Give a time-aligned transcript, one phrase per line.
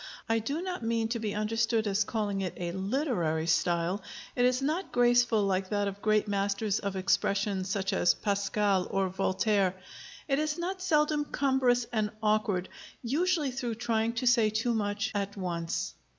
[0.27, 4.01] I do not mean to be understood as calling it a literary style.
[4.35, 9.09] It is not graceful like that of great masters of expression such as Pascal or
[9.09, 9.75] Voltaire.
[10.27, 12.67] It is not seldom cumbrous and awkward,
[13.03, 15.93] usually through trying to say too much at once.